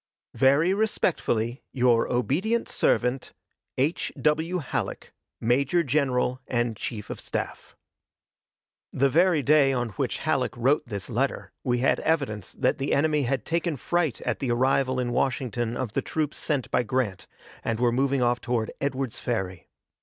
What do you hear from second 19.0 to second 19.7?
Ferry.